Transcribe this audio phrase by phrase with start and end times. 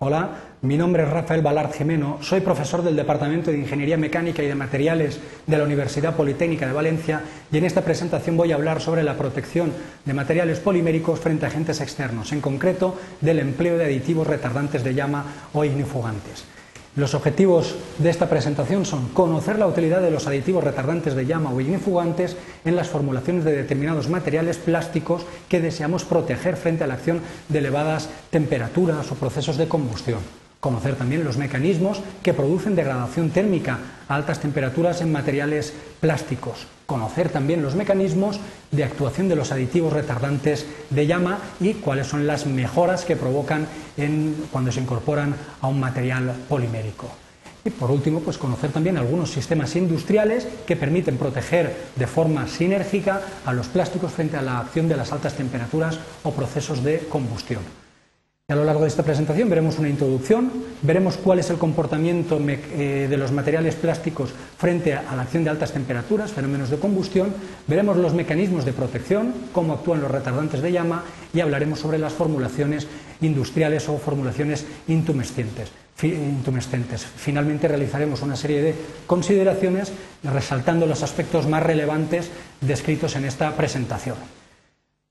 [0.00, 0.30] Hola,
[0.62, 4.54] mi nombre es Rafael Balart Jimeno, soy profesor del Departamento de Ingeniería Mecánica y de
[4.54, 7.20] Materiales de la Universidad Politécnica de Valencia
[7.50, 9.72] y en esta presentación voy a hablar sobre la protección
[10.04, 14.94] de materiales poliméricos frente a agentes externos, en concreto del empleo de aditivos retardantes de
[14.94, 16.44] llama o ignifugantes.
[16.98, 21.52] Los objetivos de esta presentación son conocer la utilidad de los aditivos retardantes de llama
[21.52, 26.94] o ignifugantes en las formulaciones de determinados materiales plásticos que deseamos proteger frente a la
[26.94, 30.18] acción de elevadas temperaturas o procesos de combustión.
[30.60, 36.66] Conocer también los mecanismos que producen degradación térmica a altas temperaturas en materiales plásticos.
[36.84, 38.40] Conocer también los mecanismos
[38.72, 43.68] de actuación de los aditivos retardantes de llama y cuáles son las mejoras que provocan
[44.50, 47.08] cuando se incorporan a un material polimérico.
[47.64, 53.20] Y por último, pues conocer también algunos sistemas industriales que permiten proteger de forma sinérgica
[53.44, 57.62] a los plásticos frente a la acción de las altas temperaturas o procesos de combustión.
[58.50, 63.06] A lo largo de esta presentación veremos una introducción, veremos cuál es el comportamiento eh,
[63.06, 67.34] de los materiales plásticos frente a la acción de altas temperaturas, fenómenos de combustión,
[67.66, 72.14] veremos los mecanismos de protección, cómo actúan los retardantes de llama y hablaremos sobre las
[72.14, 72.86] formulaciones
[73.20, 75.70] industriales o formulaciones intumescentes.
[77.16, 78.74] Finalmente realizaremos una serie de
[79.06, 79.92] consideraciones
[80.24, 82.30] resaltando los aspectos más relevantes
[82.62, 84.37] descritos en esta presentación.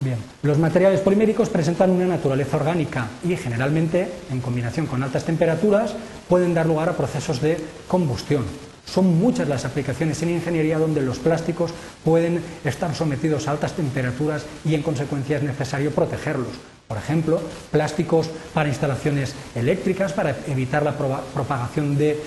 [0.07, 5.95] Bien, los materiales poliméricos presentan una naturaleza orgánica y generalmente, en combinación con altas temperaturas,
[6.29, 7.57] pueden dar lugar a procesos de
[7.89, 8.45] combustión.
[8.85, 11.73] Son muchas las aplicaciones en ingeniería donde los plásticos
[12.05, 16.53] pueden estar sometidos a altas temperaturas y en consecuencia es necesario protegerlos.
[16.87, 22.17] Por ejemplo, plásticos para instalaciones eléctricas, para evitar la propagación de,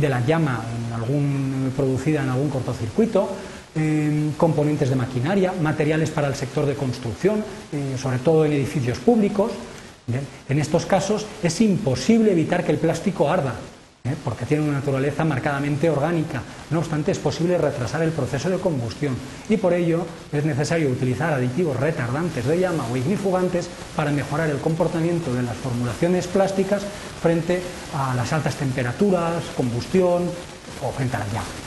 [0.00, 0.64] la llama
[1.76, 3.28] producida en algún cortocircuito,
[4.36, 9.50] componentes de maquinaria, materiales para el sector de construcción, eh, sobre todo en edificios públicos.
[10.48, 13.54] En estos casos es imposible evitar que el plástico arda,
[14.04, 14.14] ¿eh?
[14.22, 16.42] porque tiene una naturaleza marcadamente orgánica.
[16.70, 19.16] No obstante, es posible retrasar el proceso de combustión
[19.48, 24.58] y por ello es necesario utilizar aditivos retardantes de llama o ignifugantes para mejorar el
[24.58, 26.82] comportamiento de las formulaciones plásticas
[27.22, 27.62] frente
[27.96, 30.24] a las altas temperaturas, combustión
[30.82, 31.63] o frente a la llama.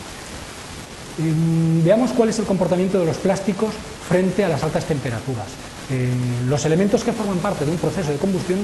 [1.19, 3.73] Em, veamos cuál es el comportamiento de los plásticos
[4.07, 5.47] frente a las altas temperaturas.
[5.89, 8.59] Em, los elementos que forman parte de un proceso de combustión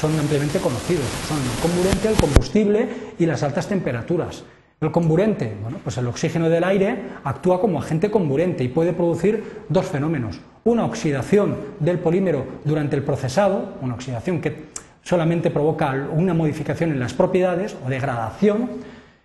[0.00, 1.04] son ampliamente conocidos.
[1.28, 2.88] Son el comburente, el combustible
[3.18, 4.44] y las altas temperaturas.
[4.80, 9.64] El comburente, bueno, pues el oxígeno del aire actúa como agente comburente y puede producir
[9.68, 10.40] dos fenómenos.
[10.64, 14.70] Una oxidación del polímero durante el procesado, una oxidación que
[15.02, 18.70] solamente provoca una modificación en las propiedades o degradación,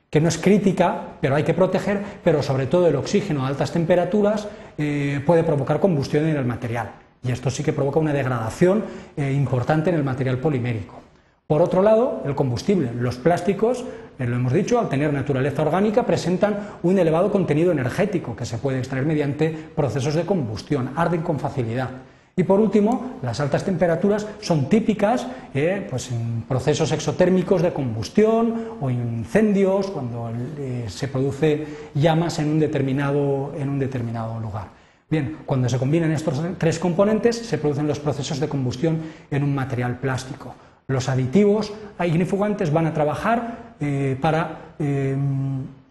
[0.10, 3.72] que no es crítica, pero hay que proteger, pero sobre todo el oxígeno a altas
[3.72, 6.92] temperaturas eh, puede provocar combustión en el material.
[7.24, 8.84] Y esto sí que provoca una degradación
[9.18, 11.02] eh, importante en el material polimérico.
[11.48, 12.92] Por otro lado, el combustible.
[12.94, 13.86] Los plásticos,
[14.18, 18.58] eh, lo hemos dicho, al tener naturaleza orgánica, presentan un elevado contenido energético que se
[18.58, 21.90] puede extraer mediante procesos de combustión, arden con facilidad.
[22.38, 28.75] Y por último, las altas temperaturas son típicas eh, pues en procesos exotérmicos de combustión
[28.81, 34.68] o incendios, cuando eh, se produce llamas en un, determinado, en un determinado lugar.
[35.09, 39.00] Bien, cuando se combinan estos tres componentes, se producen los procesos de combustión
[39.31, 40.56] en un material plástico.
[40.88, 41.72] Los aditivos
[42.03, 44.75] ignifugantes van a trabajar eh, para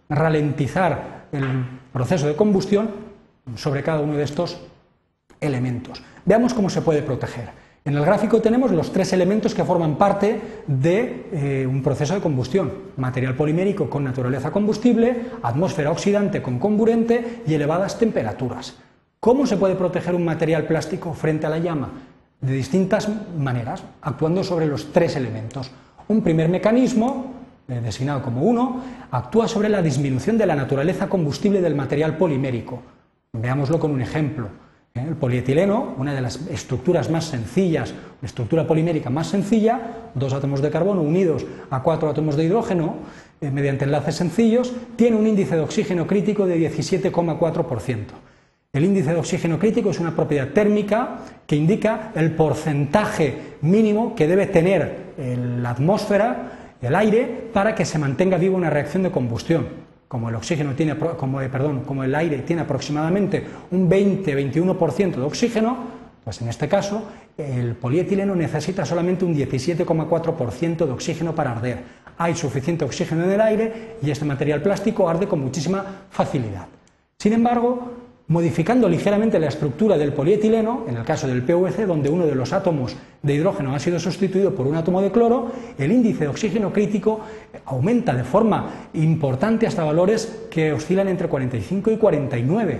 [0.09, 2.89] ralentizar el proceso de combustión
[3.55, 4.59] sobre cada uno de estos
[5.45, 6.01] elementos.
[6.25, 7.49] Veamos cómo se puede proteger.
[7.87, 12.19] En el gráfico tenemos los tres elementos que forman parte de eh, un proceso de
[12.19, 12.73] combustión.
[12.97, 18.75] Material polimérico con naturaleza combustible, atmósfera oxidante con comburente y elevadas temperaturas.
[19.19, 21.91] ¿Cómo se puede proteger un material plástico frente a la llama?
[22.41, 23.07] De distintas
[23.37, 25.69] maneras, actuando sobre los tres elementos.
[26.07, 27.33] Un primer mecanismo,
[27.67, 32.81] eh, designado como uno, actúa sobre la disminución de la naturaleza combustible del material polimérico.
[33.31, 34.64] Veámoslo con un ejemplo.
[34.95, 35.05] ¿Eh?
[35.07, 40.61] El polietileno, una de las estructuras más sencillas, una estructura polimérica más sencilla, dos átomos
[40.61, 42.95] de carbono unidos a cuatro átomos de hidrógeno
[43.41, 47.97] eh, mediante enlaces sencillos, tiene un índice de oxígeno crítico de 17,4%.
[48.73, 54.27] El índice de oxígeno crítico es una propiedad térmica que indica el porcentaje mínimo que
[54.27, 59.85] debe tener la atmósfera, el aire, para que se mantenga viva una reacción de combustión
[60.07, 65.21] como el oxígeno tiene, como, eh, perdón, como el aire tiene aproximadamente un 20-21% de
[65.21, 65.77] oxígeno,
[66.23, 67.03] pues en este caso
[67.37, 71.83] el polietileno necesita solamente un 17,4% de oxígeno para arder.
[72.17, 76.67] Hay suficiente oxígeno en el aire y este material plástico arde con muchísima facilidad.
[77.17, 82.25] Sin embargo, modificando ligeramente la estructura del polietileno, en el caso del PVC, donde uno
[82.25, 86.21] de los átomos de hidrógeno ha sido sustituido por un átomo de cloro, el índice
[86.21, 87.21] de oxígeno crítico
[87.65, 92.79] aumenta de forma importante hasta valores que oscilan entre 45 y 49.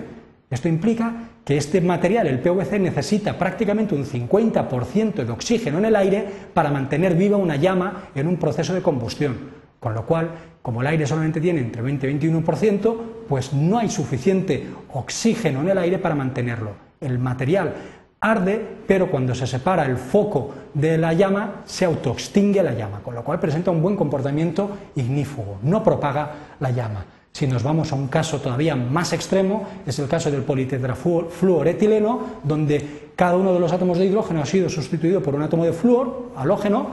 [0.50, 1.13] Esto implica
[1.44, 6.71] que este material, el PVC, necesita prácticamente un 50% de oxígeno en el aire para
[6.71, 9.55] mantener viva una llama en un proceso de combustión.
[9.86, 10.32] Con lo cual,
[10.64, 12.98] como el aire solamente tiene entre 20 y 21%,
[13.30, 16.72] pues no hay suficiente oxígeno en el aire para mantenerlo.
[17.00, 17.72] El material
[18.20, 23.14] arde, pero cuando se separa el foco de la llama, se autoextingue la llama, con
[23.14, 27.06] lo cual presenta un buen comportamiento ignífugo, no propaga la llama.
[27.31, 33.12] Si nos vamos a un caso todavía más extremo, es el caso del politetrafluoretileno, donde
[33.16, 36.31] cada uno de los átomos de hidrógeno ha sido sustituido por un átomo de flúor,
[36.36, 36.88] halógeno,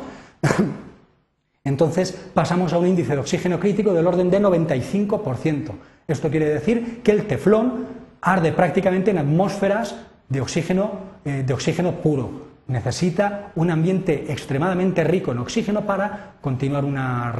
[1.65, 5.71] entonces pasamos a un índice de oxígeno crítico del orden de 95%.
[6.09, 7.87] Esto quiere decir que el teflón
[8.21, 9.97] arde prácticamente en atmósferas
[10.29, 10.91] de oxígeno,
[11.25, 12.53] eh, de oxígeno puro.
[12.67, 17.33] Necesita un ambiente extremadamente rico en oxígeno para continuar una,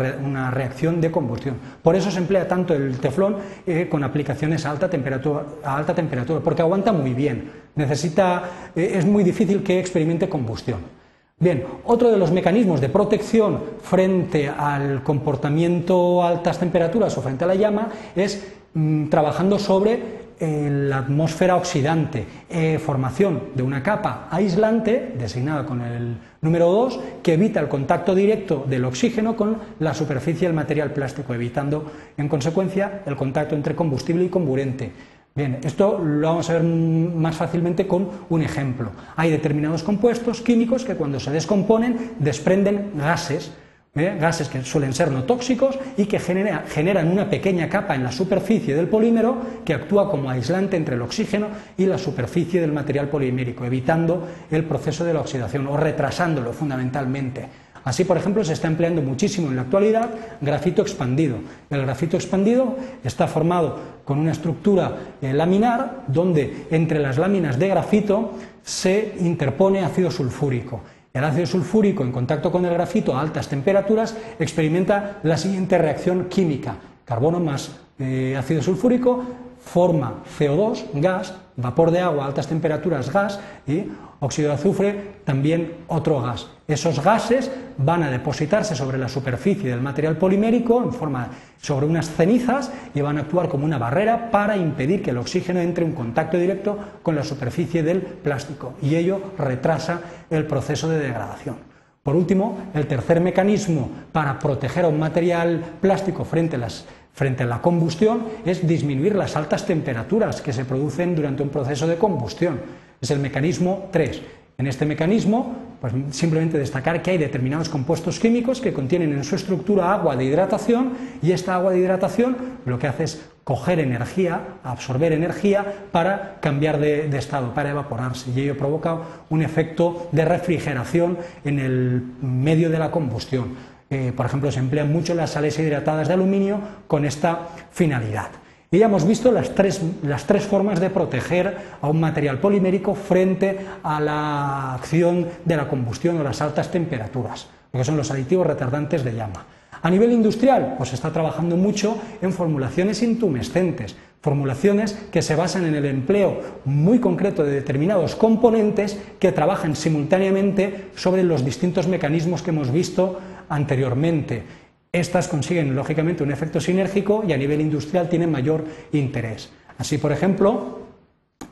[0.51, 1.57] reacción de combustión.
[1.83, 3.37] Por eso se emplea tanto el teflón
[3.67, 7.51] eh, con aplicaciones a alta, temperatura, a alta temperatura, porque aguanta muy bien.
[7.75, 11.02] Necesita, eh, es muy difícil que experimente combustión.
[11.43, 17.43] Bien, otro de los mecanismos de protección frente al comportamiento a altas temperaturas o frente
[17.43, 23.83] a la llama es mm, trabajando sobre eh, la atmósfera oxidante, eh, formación de una
[23.83, 29.57] capa aislante, designada con el número 2, que evita el contacto directo del oxígeno con
[29.81, 34.93] la superficie del material plástico, evitando en consecuencia el contacto entre combustible y comburente.
[35.35, 38.91] Bien, esto lo vamos a ver más fácilmente con un ejemplo.
[39.17, 43.51] Hay determinados compuestos químicos que cuando se descomponen desprenden gases,
[43.95, 44.19] ¿eh?
[44.21, 48.75] gases que suelen ser no tóxicos y que generan una pequeña capa en la superficie
[48.75, 51.49] del polímero que actúa como aislante entre el oxígeno
[51.79, 57.49] y la superficie del material polimérico, evitando el proceso de la oxidación o retrasándolo fundamentalmente.
[57.85, 61.39] Así, por ejemplo, se está empleando muchísimo en la actualidad grafito expandido.
[61.69, 67.69] El grafito expandido está formado con una estructura eh, laminar donde entre las láminas de
[67.69, 68.33] grafito
[68.63, 70.81] se interpone ácido sulfúrico.
[71.13, 76.27] El ácido sulfúrico en contacto con el grafito a altas temperaturas experimenta la siguiente reacción
[76.27, 76.77] química.
[77.05, 79.25] Carbono más eh, ácido sulfúrico
[79.65, 83.87] forma CO2, gas, vapor de agua altas temperaturas, gas, y
[84.21, 86.47] óxido de azufre, también otro gas.
[86.69, 91.29] Esos gases van a depositarse sobre la superficie del material polimérico en forma
[91.61, 95.61] sobre unas cenizas y van a actuar como una barrera para impedir que el oxígeno
[95.61, 100.01] entre en contacto directo con la superficie del plástico y ello retrasa
[100.31, 101.73] el proceso de degradación.
[102.03, 107.43] Por último, el tercer mecanismo para proteger a un material plástico frente a las frente
[107.43, 111.97] a la combustión es disminuir las altas temperaturas que se producen durante un proceso de
[111.97, 112.61] combustión.
[113.01, 114.23] Es el mecanismo 3.
[114.59, 119.35] En este mecanismo, pues simplemente destacar que hay determinados compuestos químicos que contienen en su
[119.35, 124.41] estructura agua de hidratación y esta agua de hidratación lo que hace es coger energía,
[124.63, 128.99] absorber energía para cambiar de, de estado, para evaporarse y ello provoca
[129.31, 133.72] un efecto de refrigeración en el medio de la combustión.
[134.17, 138.29] Por ejemplo, se emplean mucho las sales hidratadas de aluminio con esta finalidad.
[138.71, 142.95] Y ya hemos visto las tres, las tres, formas de proteger a un material polimérico
[142.95, 148.47] frente a la acción de la combustión o las altas temperaturas, que son los aditivos
[148.47, 149.45] retardantes de llama.
[149.83, 155.67] A nivel industrial, pues se está trabajando mucho en formulaciones intumescentes, formulaciones que se basan
[155.67, 162.43] en el empleo muy concreto de determinados componentes que trabajan simultáneamente sobre los distintos mecanismos
[162.43, 163.19] que hemos visto
[163.53, 164.43] anteriormente.
[164.91, 169.51] Estas consiguen, lógicamente, un efecto sinérgico y a nivel industrial tienen mayor interés.
[169.79, 170.81] Así, por ejemplo,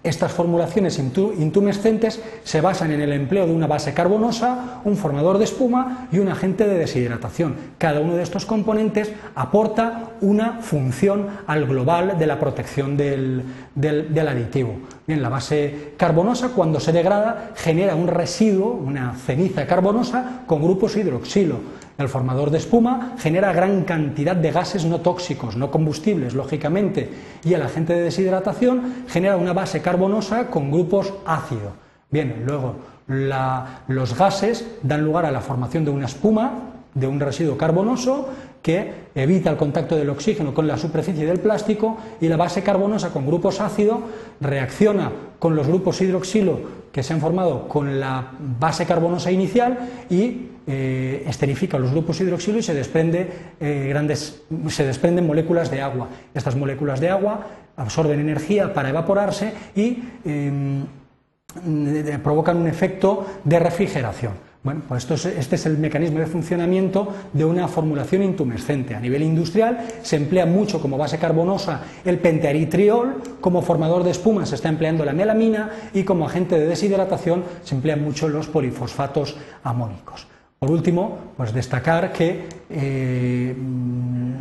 [0.02, 5.44] estas formulaciones intumescentes se basan en el empleo de una base carbonosa, un formador de
[5.44, 7.56] espuma y un agente de deshidratación.
[7.76, 14.28] Cada uno de estos componentes aporta una función al global de la protección del, del
[14.28, 14.80] aditivo.
[15.10, 20.96] Bien, la base carbonosa cuando se degrada genera un residuo, una ceniza carbonosa con grupos
[20.96, 21.56] hidroxilo
[21.98, 27.10] el formador de espuma genera gran cantidad de gases no tóxicos, no combustibles, lógicamente,
[27.42, 31.72] y el agente de deshidratación genera una base carbonosa con grupos ácido.
[32.08, 32.76] Bien, luego
[33.08, 36.52] los gases dan lugar a la formación de una espuma,
[36.94, 38.28] de un residuo carbonoso
[38.62, 43.10] que evita el contacto del oxígeno con la superficie del plástico y la base carbonosa
[43.10, 44.02] con grupos ácido
[44.40, 49.78] reacciona con los grupos hidroxilo que se han formado con la base carbonosa inicial
[50.10, 53.28] y eh, esterifica los grupos hidroxilo y se, desprende,
[53.60, 56.08] eh, grandes, se desprenden moléculas de agua.
[56.34, 60.84] Estas moléculas de agua absorben energía para evaporarse y em,
[62.22, 64.49] provocan un efecto de refrigeración.
[64.62, 68.94] Bueno, pues este es el mecanismo de funcionamiento de una formulación intumescente.
[68.94, 74.44] A nivel industrial se emplea mucho como base carbonosa el pentearitriol, como formador de espuma
[74.44, 79.34] se está empleando la melamina y como agente de deshidratación se emplean mucho los polifosfatos
[79.64, 80.26] amónicos.
[80.58, 83.56] Por último, pues destacar que eh,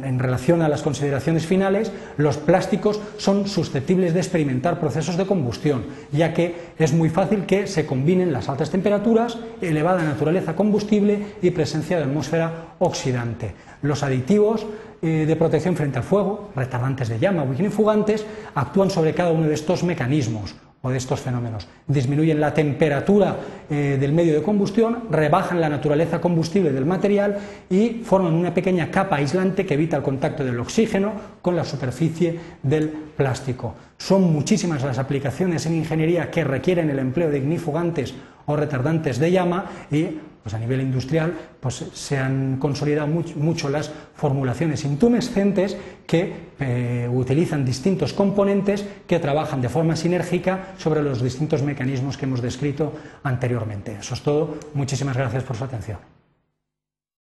[0.03, 5.85] en relación a las consideraciones finales, los plásticos son susceptibles de experimentar procesos de combustión,
[6.11, 11.51] ya que es muy fácil que se combinen las altas temperaturas, elevada naturaleza combustible y
[11.51, 13.53] presencia de atmósfera oxidante.
[13.81, 14.65] Los aditivos
[15.01, 18.25] eh, de protección frente al fuego, retardantes de llama o ignifugantes,
[18.55, 21.67] actúan sobre cada uno de estos mecanismos o de estos fenómenos.
[21.87, 23.35] Disminuyen la temperatura
[23.69, 27.37] eh, del medio de combustión, rebajan la naturaleza combustible del material
[27.69, 32.39] y forman una pequeña capa aislante que evita el contacto del oxígeno con la superficie
[32.63, 33.75] del plástico.
[33.97, 38.13] Son muchísimas las aplicaciones en ingeniería que requieren el empleo de ignifugantes
[38.45, 40.07] o retardantes de llama y
[40.49, 45.77] pues a nivel industrial pues se han consolidado mucho, las formulaciones intumescentes
[46.07, 52.25] que eh, utilizan distintos componentes que trabajan de forma sinérgica sobre los distintos mecanismos que
[52.25, 53.97] hemos descrito anteriormente.
[53.99, 54.57] Eso es todo.
[54.73, 56.18] Muchísimas gracias por su atención.